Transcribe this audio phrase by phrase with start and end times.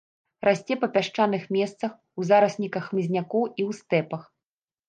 [0.47, 4.27] Расце па пясчаных месцах, у зарасніках хмызнякоў і ў стэпах.